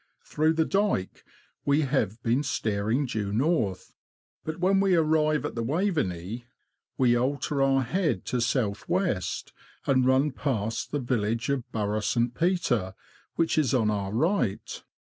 [0.25, 1.23] Through the dyke
[1.63, 3.93] we have been steering due north;
[4.43, 6.45] but when we arrive at the Waveney
[6.97, 9.53] we alter our head to south west,
[9.85, 12.33] and run past the village of Burgh St.
[12.33, 12.95] Peter,
[13.35, 14.83] which is on our right.